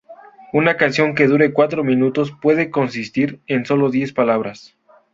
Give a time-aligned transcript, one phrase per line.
[0.51, 4.75] Una canción que dure cuatro minutos puede consistir en solo diez palabras.